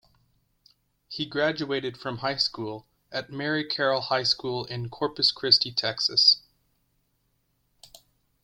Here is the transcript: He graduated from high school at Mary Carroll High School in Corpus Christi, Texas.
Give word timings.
He 1.09 1.27
graduated 1.27 1.95
from 1.95 2.17
high 2.17 2.37
school 2.37 2.87
at 3.11 3.31
Mary 3.31 3.63
Carroll 3.63 4.01
High 4.01 4.23
School 4.23 4.65
in 4.65 4.89
Corpus 4.89 5.31
Christi, 5.31 5.71
Texas. 5.71 6.37